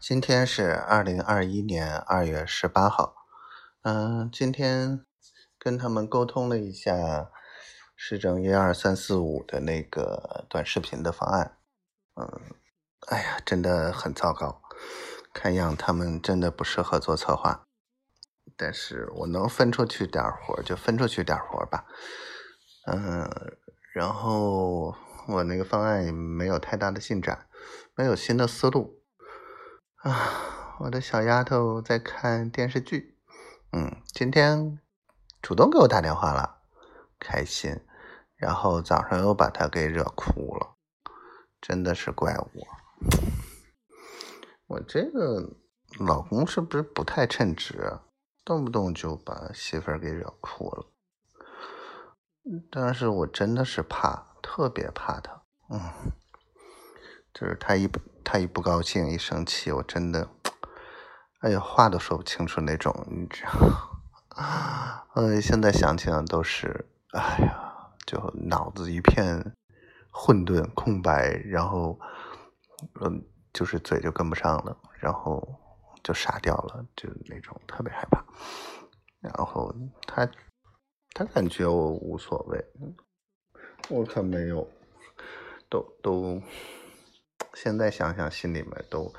[0.00, 3.16] 今天是二零二一年二月十八号，
[3.82, 5.04] 嗯，今天
[5.58, 7.32] 跟他们沟通了一下
[7.96, 11.58] 市政一二三四五的那个短视频的方案，
[12.14, 12.40] 嗯，
[13.08, 14.62] 哎呀，真的很糟糕，
[15.34, 17.66] 看样他们真的不适合做策划，
[18.56, 21.84] 但是我能分出去点活就分出去点活吧，
[22.86, 23.28] 嗯，
[23.92, 24.94] 然后
[25.26, 27.48] 我那个方案也没有太大的进展，
[27.96, 28.94] 没有新的思路。
[30.08, 33.18] 啊，我的小丫头在看电视剧，
[33.72, 34.80] 嗯，今天
[35.42, 36.62] 主动给我打电话了，
[37.20, 37.78] 开心。
[38.34, 40.76] 然后早上又把她给惹哭了，
[41.60, 42.66] 真的是怪我。
[44.68, 45.56] 我这个
[45.98, 47.98] 老公是不是不太称职？
[48.46, 50.86] 动不动就把媳妇儿给惹哭了。
[52.70, 55.78] 但是我真的是怕，特别怕他，嗯，
[57.34, 57.86] 就是他一。
[58.30, 60.28] 他一不高兴，一生气，我真的，
[61.40, 65.08] 哎呀，话都说不清楚那种，你知道？
[65.16, 69.54] 呃，现在想起来都是，哎呀，就脑子一片
[70.10, 71.98] 混沌空白，然后，
[73.00, 75.42] 嗯，就是嘴就跟不上了，然后
[76.02, 78.22] 就傻掉了，就那种特别害怕。
[79.20, 79.74] 然后
[80.06, 80.28] 他，
[81.14, 82.62] 他感觉我无所谓，
[83.88, 84.68] 我可没有，
[85.70, 86.42] 都都。
[87.60, 89.12] 现在想想，心里面都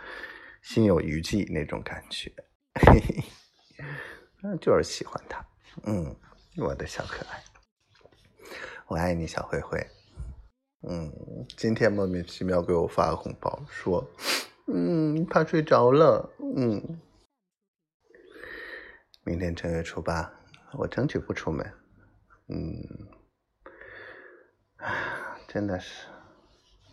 [0.61, 2.31] 心有余悸那种感觉，
[2.79, 3.23] 嘿嘿，
[4.41, 5.45] 那就是喜欢他，
[5.83, 6.15] 嗯，
[6.55, 7.43] 我的小可爱，
[8.87, 9.77] 我爱你，小灰灰，
[10.87, 11.11] 嗯，
[11.57, 14.09] 今天莫名其妙给我发个红包，说，
[14.73, 17.01] 嗯，怕睡着了，嗯，
[19.25, 20.31] 明天正月初八，
[20.77, 21.73] 我争取不出门，
[22.47, 22.87] 嗯，
[24.77, 26.07] 啊，真的是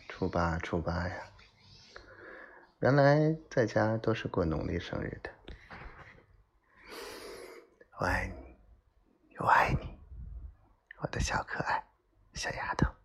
[0.09, 1.33] 初八，初八呀。
[2.81, 5.31] 原来在家都是过农历生日的，
[7.99, 8.57] 我爱你，
[9.39, 9.99] 我爱你，
[11.01, 11.83] 我的小可爱，
[12.34, 12.96] 小丫头。